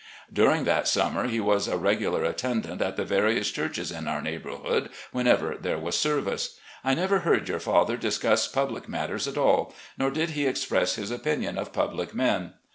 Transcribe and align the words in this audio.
"...During 0.43 0.63
that 0.63 0.87
summer 0.87 1.27
he 1.27 1.39
was 1.39 1.67
a 1.67 1.77
regular 1.77 2.25
at 2.25 2.39
tendant 2.39 2.81
at 2.81 2.95
the 2.97 3.05
various 3.05 3.51
churches 3.51 3.91
in 3.91 4.07
our 4.07 4.19
neighbourhood, 4.19 4.89
whenever 5.11 5.57
there 5.61 5.77
was 5.77 5.95
service. 5.95 6.57
I 6.83 6.95
never 6.95 7.19
heard 7.19 7.47
your 7.47 7.59
father 7.59 7.97
discuss 7.97 8.47
public 8.47 8.89
matters 8.89 9.27
at 9.27 9.37
all, 9.37 9.75
nor 9.99 10.09
did 10.09 10.31
he 10.31 10.47
express 10.47 10.95
his 10.95 11.11
opinion 11.11 11.55
of 11.59 11.71
public 11.71 12.15
men. 12.15 12.53